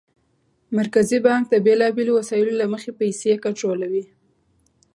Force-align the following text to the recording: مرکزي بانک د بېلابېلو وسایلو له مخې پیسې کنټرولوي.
مرکزي 0.77 1.17
بانک 1.27 1.43
د 1.49 1.55
بېلابېلو 1.65 2.11
وسایلو 2.19 2.53
له 2.61 2.65
مخې 2.73 2.91
پیسې 2.99 3.31
کنټرولوي. 3.45 4.03